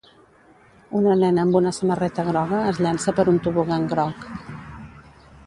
Una 0.99 1.17
nena 1.23 1.43
amb 1.47 1.57
una 1.59 1.73
samarreta 1.79 2.25
groga 2.31 2.63
es 2.71 2.81
llança 2.87 3.15
per 3.21 3.27
un 3.35 3.39
tobogan 3.49 3.87
groc. 3.95 4.27